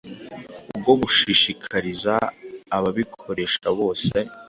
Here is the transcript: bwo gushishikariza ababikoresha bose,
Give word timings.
bwo 0.79 0.93
gushishikariza 1.01 2.13
ababikoresha 2.77 3.67
bose, 3.79 4.17